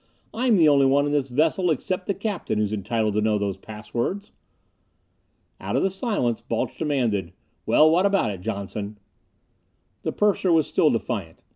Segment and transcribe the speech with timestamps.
[0.33, 3.57] I'm the only one on this vessel except the captain who's entitled to know those
[3.59, 4.31] pass words!"
[5.59, 7.33] Out of the silence, Balch demanded,
[7.67, 8.97] "Well, what about it, Johnson?"
[10.01, 11.43] The purser was still defiant.